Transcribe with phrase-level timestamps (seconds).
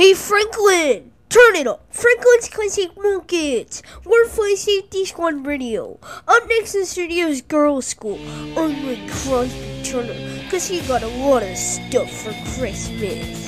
[0.00, 1.10] Hey Franklin!
[1.28, 1.84] Turn it up!
[1.92, 3.82] Franklin's Classic Markets!
[4.04, 5.98] We're Fly Safety Squad Radio.
[6.28, 8.20] Up next in the studio is Girls School.
[8.56, 13.47] Unlike Crosby Turner, cause he got a lot of stuff for Christmas.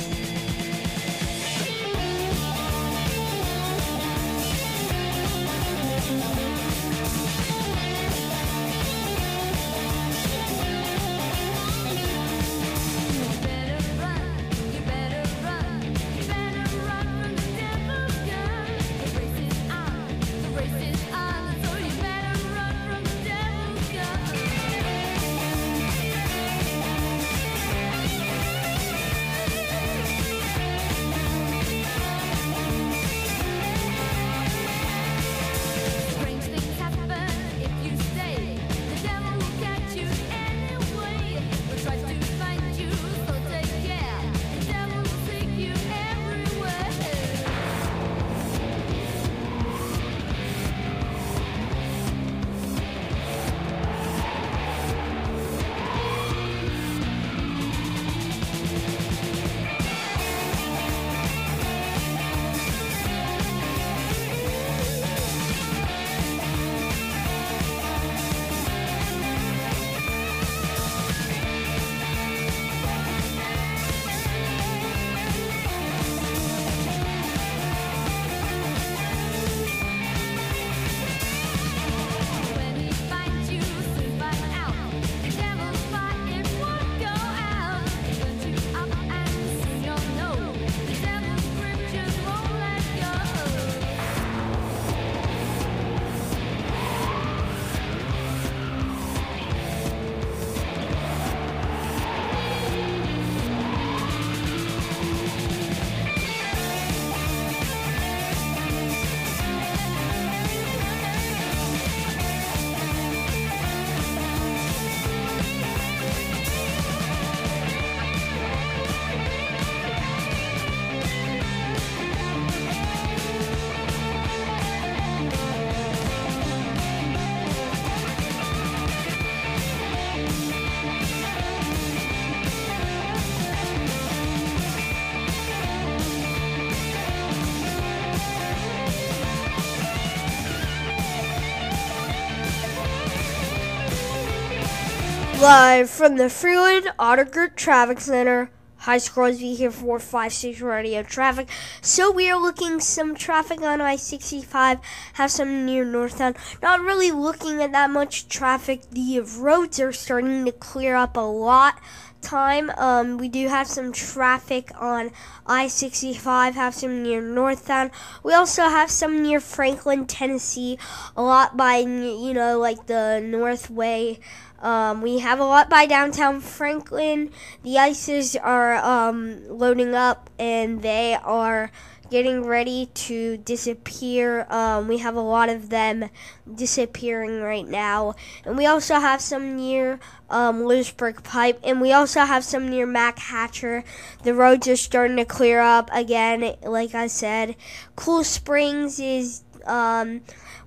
[145.40, 148.50] Live from the Freeland Autogroup Traffic Center.
[148.80, 151.48] Hi, Crosby here for 56 Radio Traffic.
[151.80, 154.82] So we are looking some traffic on I-65,
[155.14, 156.36] have some near Northtown.
[156.60, 158.82] Not really looking at that much traffic.
[158.90, 161.80] The roads are starting to clear up a lot
[162.20, 162.70] time.
[162.76, 165.10] Um, we do have some traffic on
[165.46, 167.90] I-65, have some near Northtown.
[168.22, 170.78] We also have some near Franklin, Tennessee,
[171.16, 174.18] a lot by, you know, like the Northway.
[174.60, 177.30] Um, we have a lot by downtown Franklin.
[177.62, 181.70] The ices are um, loading up and they are
[182.10, 184.44] getting ready to disappear.
[184.50, 186.10] Um, we have a lot of them
[186.52, 188.16] disappearing right now.
[188.44, 191.58] And we also have some near um, Lewisburg Pike.
[191.62, 193.84] And we also have some near Mack Hatcher.
[194.24, 197.56] The roads are starting to clear up again, like I said.
[197.96, 199.44] Cool Springs is.
[199.66, 200.22] Um,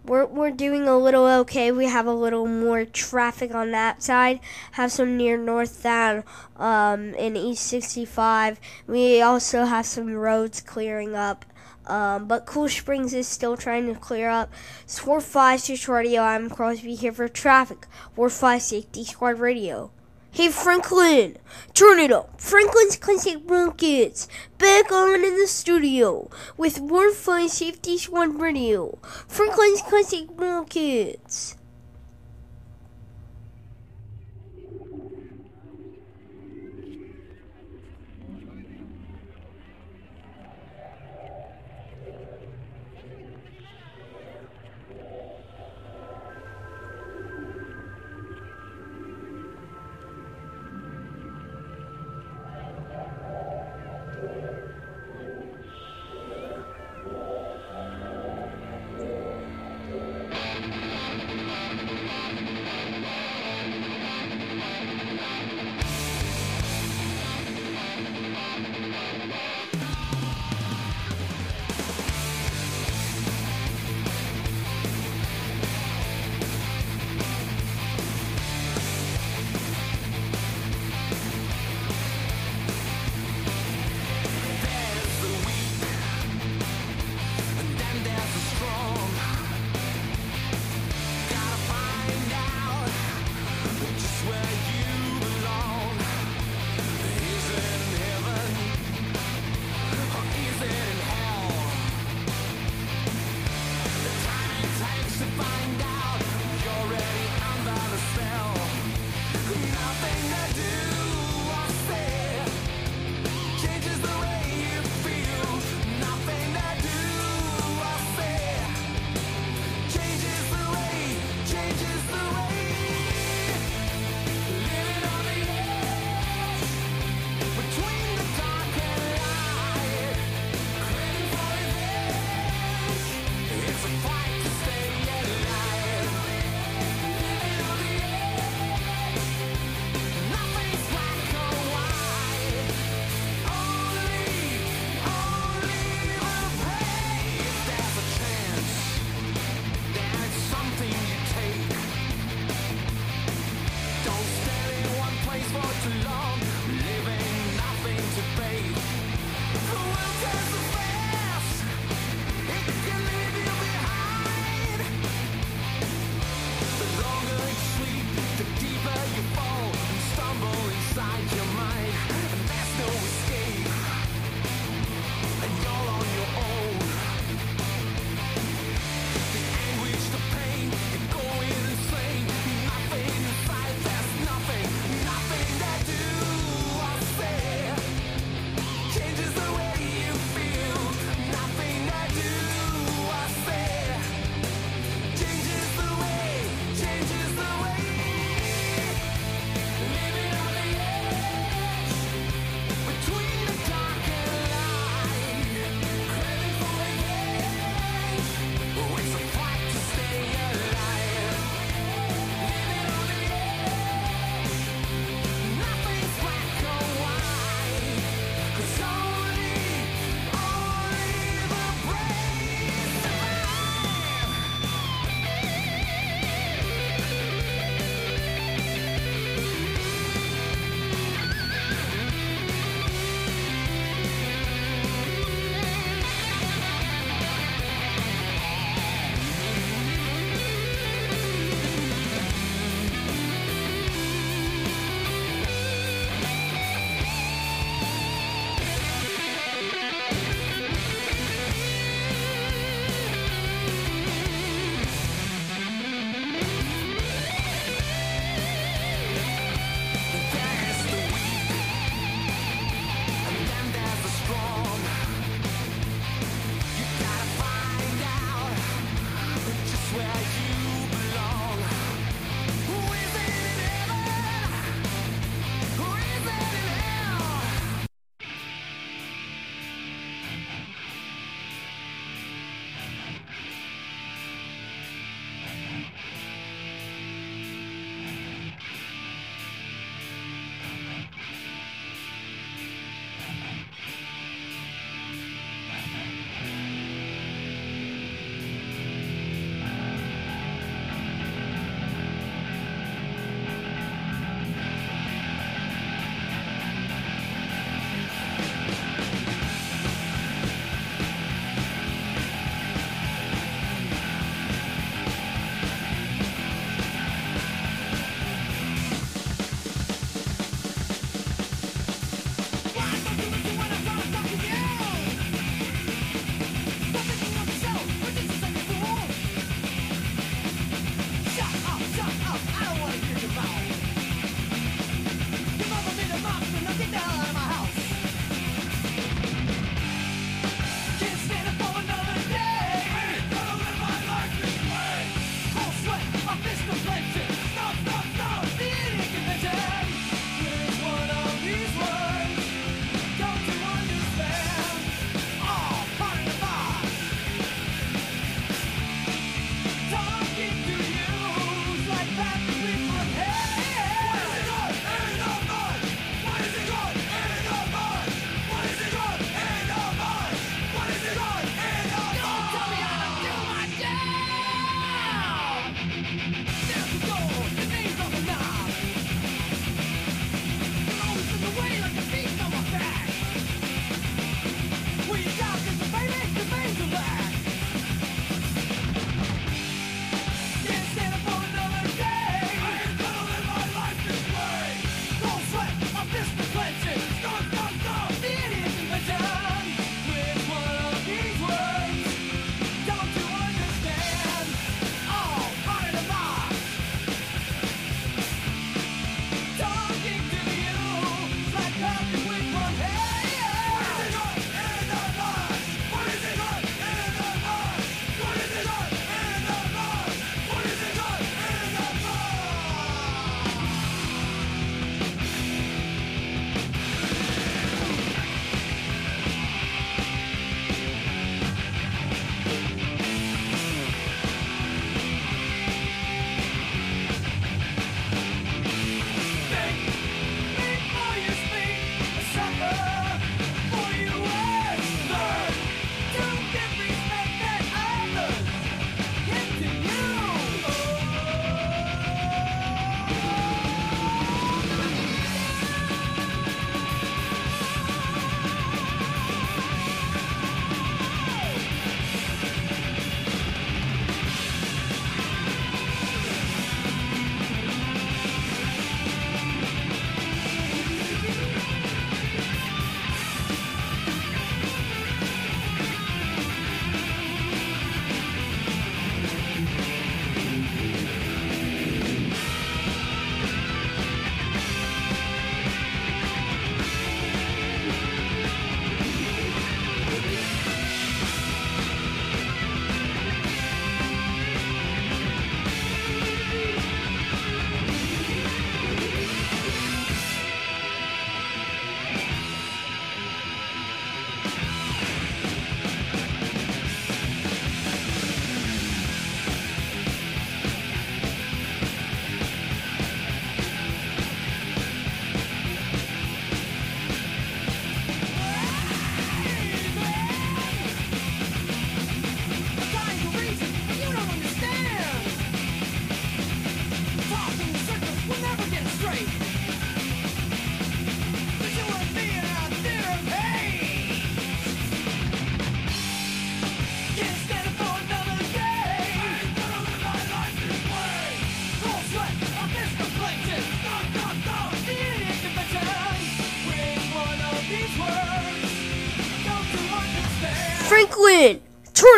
[0.06, 1.72] we're, we're doing a little okay.
[1.72, 4.40] We have a little more traffic on that side.
[4.74, 6.24] Have some near Northtown
[6.58, 8.60] um, in East 65.
[8.88, 11.46] We also have some roads clearing up.
[11.86, 14.54] Um, but Cool Springs is still trying to clear up.
[14.84, 16.22] It's 456 Radio.
[16.22, 17.88] I'm Crosby here for traffic.
[18.16, 19.92] 45 Safety Squad Radio.
[20.36, 21.38] Hey Franklin,
[21.76, 22.42] turn it up.
[22.42, 24.28] Franklin's Classic Markets
[24.58, 26.28] back on in the studio
[26.58, 28.98] with more fun safety squad radio.
[29.28, 31.56] Franklin's Classic Markets.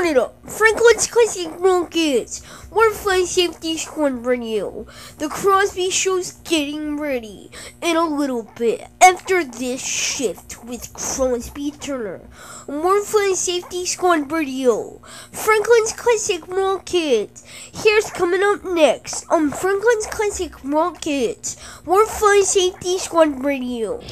[0.05, 2.43] Franklin's classic rockets.
[2.69, 4.85] We're flying safety squad radio.
[5.17, 7.49] The Crosby show's getting ready
[7.81, 12.21] in a little bit after this shift with Crosby Turner.
[12.67, 15.01] More flying safety squad radio.
[15.31, 17.43] Franklin's classic rockets.
[17.73, 21.57] Here's coming up next on Franklin's classic rockets.
[21.83, 24.03] More flying safety squad radio.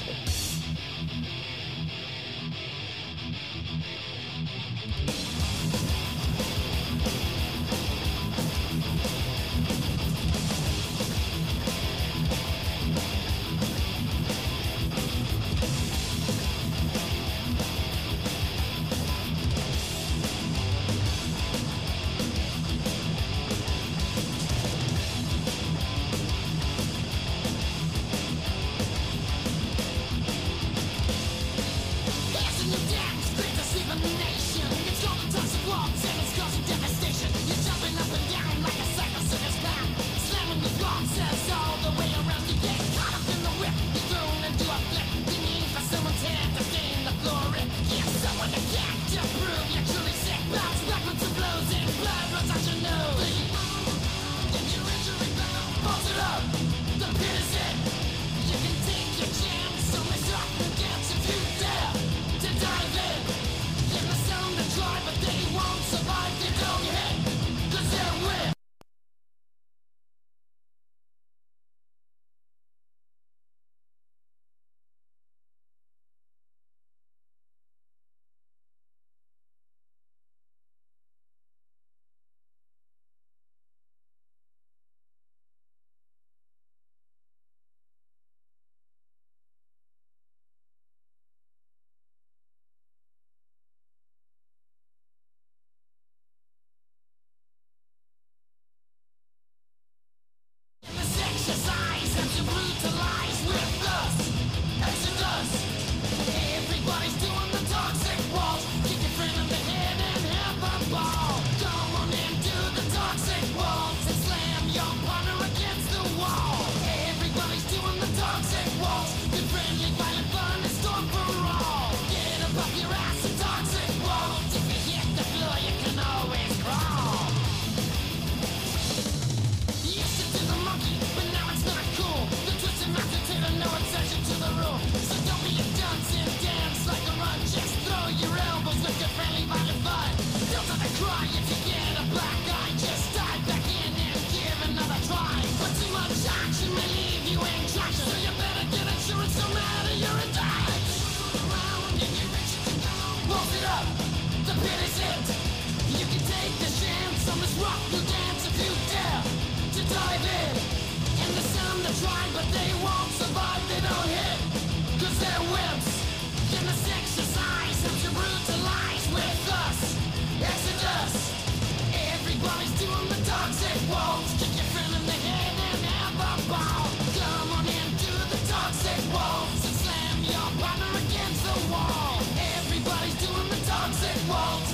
[184.29, 184.72] won't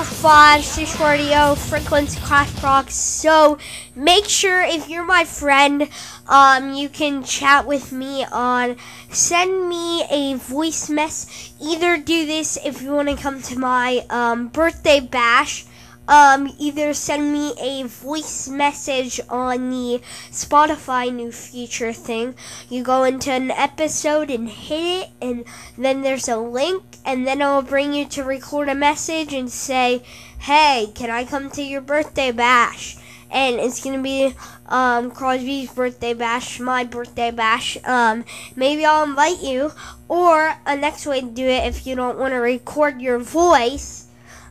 [0.00, 2.90] This is War 5 Six Radio, Franklin's Clash Rock.
[2.90, 3.58] So
[3.94, 5.90] make sure if you're my friend,
[6.26, 8.76] um, you can chat with me on
[9.10, 11.52] send me a voice mess.
[11.60, 15.66] Either do this if you want to come to my um, birthday bash
[16.10, 22.34] um, either send me a voice message on the Spotify new feature thing.
[22.68, 25.44] You go into an episode and hit it, and
[25.78, 30.02] then there's a link, and then it'll bring you to record a message and say,
[30.40, 32.96] Hey, can I come to your birthday bash?
[33.32, 34.34] and it's gonna be
[34.66, 37.78] um, Crosby's birthday bash, my birthday bash.
[37.84, 38.24] Um,
[38.56, 39.70] maybe I'll invite you,
[40.08, 44.09] or a next way to do it if you don't want to record your voice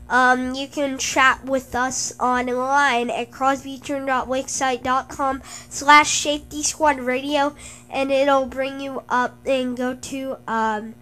[0.10, 7.56] um, you can chat with us online at crosbyturn.wixsite.com slash safety squad radio
[7.90, 10.96] and it'll bring you up and go to um,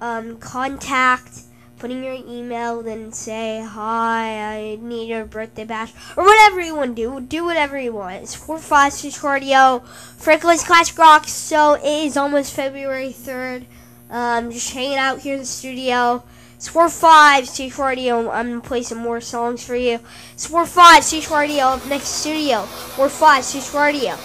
[0.00, 1.42] um, contact
[1.78, 6.94] putting your email then say hi i need your birthday bash or whatever you want
[6.94, 8.22] to do do whatever you want.
[8.22, 13.66] It's 456 cardio franklin's classic rock so it is almost february 3rd
[14.10, 16.22] um, just hanging out here in the studio
[16.62, 18.30] Score 5, Stage Radio.
[18.30, 19.98] I'm going to play some more songs for you.
[20.36, 22.64] Score 5, Stage Radio next studio.
[22.66, 24.16] Score 5, Stage Radio.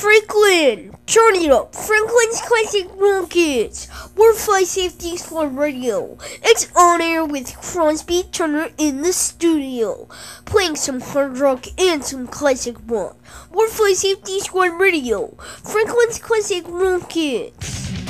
[0.00, 1.74] Franklin, turn it up.
[1.74, 3.86] Franklin's Classic Rockets.
[4.16, 6.16] We're Fly Safety Squad Radio.
[6.42, 10.08] It's on air with Crosby Turner in the studio,
[10.46, 13.18] playing some hard rock and some classic rock.
[13.52, 15.34] We're Fly Safety Squad Radio.
[15.36, 18.09] Franklin's Classic Rockets.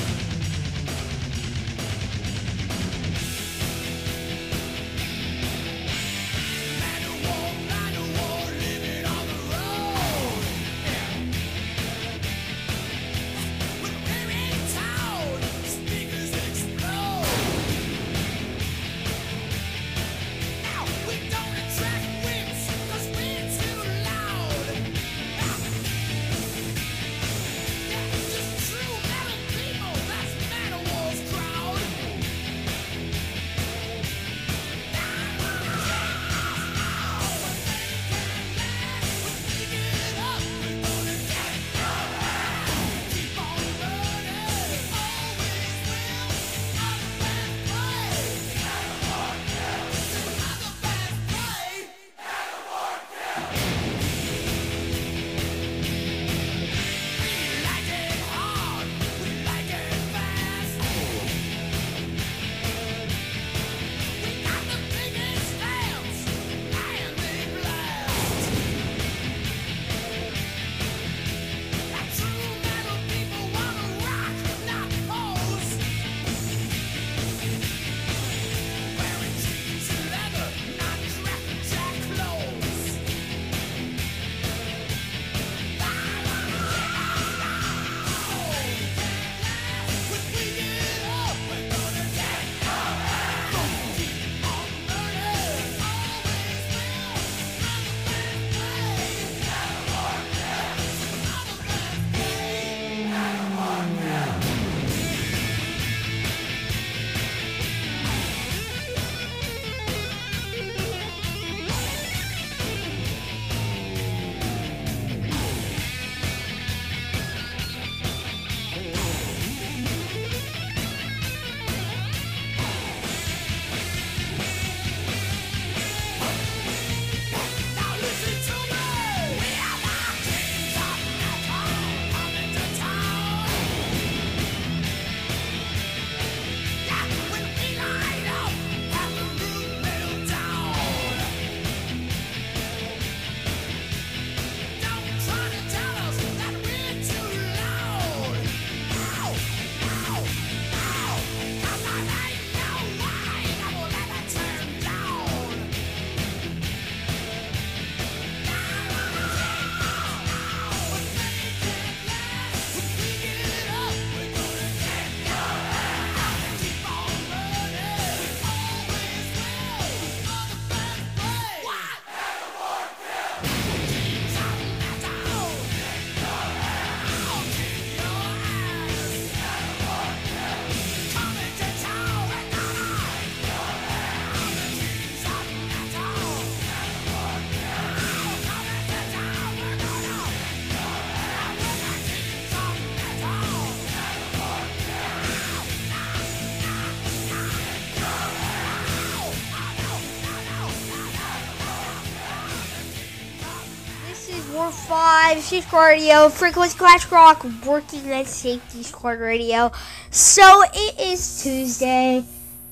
[205.40, 209.72] 5, Safety Radio, Franklin's Clash Rock, working at Safety Squad Radio.
[210.10, 212.24] So it is Tuesday.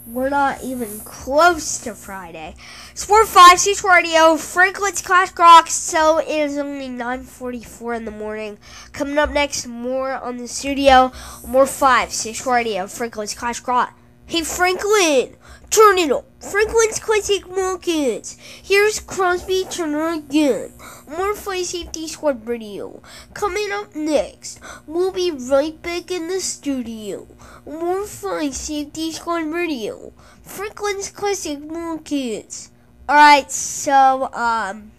[0.07, 2.55] We're not even close to Friday.
[2.93, 5.69] Sport 5, Safety Radio, Franklin's Clash Rock.
[5.69, 8.59] So it is only 9.44 in the morning.
[8.93, 11.11] Coming up next, more on the studio.
[11.47, 13.99] More 5, Safety Radio, Franklin's Clash Rock.
[14.27, 15.37] Hey Franklin,
[15.71, 16.25] turn it up.
[16.41, 18.37] Franklin's Classic Markets.
[18.63, 20.73] Here's Crosby Turner again.
[21.07, 23.03] More Fly Safety Squad Radio.
[23.35, 27.27] Coming up next, we'll be right back in the studio.
[27.67, 30.13] More Fly Safety Squad Radio.
[30.43, 32.71] Franklin's Classic Markets.
[33.09, 34.93] Alright, so, um,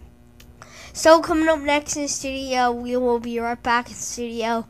[0.93, 4.65] so coming up next in the studio, we will be right back in the studio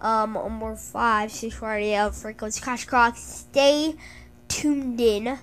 [0.00, 3.16] um, on more 5, 6 radio, Franklin's Cash Clock.
[3.16, 3.94] Stay
[4.50, 5.38] tuned in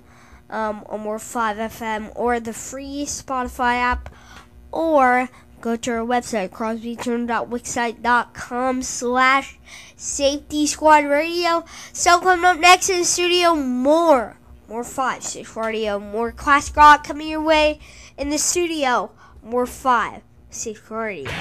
[0.50, 4.10] um, on more 5 FM or the free Spotify app
[4.72, 5.30] or
[5.62, 9.58] go to our website, crosbyturn.wixsite.com slash
[9.96, 11.66] safety squad radio.
[11.94, 14.38] So coming up next in the studio, more,
[14.70, 17.80] more 5, 6 radio, more classic rock coming your way
[18.18, 19.10] in the studio,
[19.42, 21.32] more 5, 6 radio.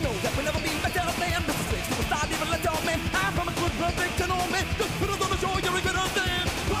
[0.00, 3.54] That we'll never be better than is strange, superstar, never let down, man I promise
[3.60, 6.32] good, perfect, and all, man Just put us on the show, you're a better than
[6.32, 6.72] we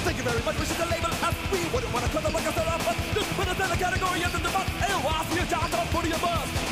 [0.00, 1.12] Thank you very much, we should label.
[1.12, 3.70] Us We wouldn't wanna cut them like a star of us Just put us in
[3.70, 4.68] a category as in the bus.
[4.80, 6.65] Hey, I see a job, don't put your bus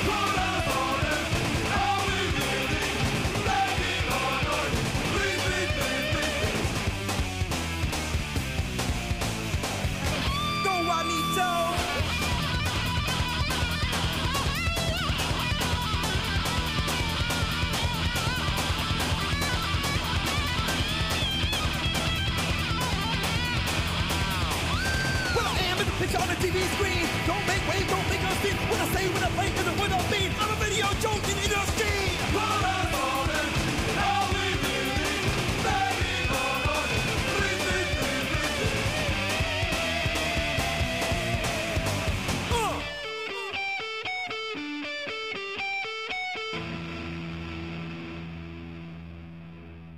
[27.69, 28.59] wave don't make us deep.
[28.71, 30.31] When I say when I play, and it what I mean?
[30.41, 31.74] I'm a video joking, it does